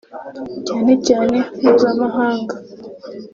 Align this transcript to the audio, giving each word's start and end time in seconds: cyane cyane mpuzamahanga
cyane 0.67 0.93
cyane 1.07 1.37
mpuzamahanga 1.59 2.55